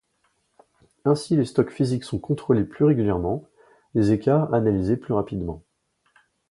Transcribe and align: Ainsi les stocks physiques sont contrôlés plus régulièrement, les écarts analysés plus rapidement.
Ainsi 1.05 1.35
les 1.35 1.45
stocks 1.45 1.69
physiques 1.69 2.05
sont 2.05 2.17
contrôlés 2.17 2.63
plus 2.63 2.85
régulièrement, 2.85 3.43
les 3.93 4.11
écarts 4.13 4.51
analysés 4.51 4.97
plus 4.97 5.13
rapidement. 5.13 5.61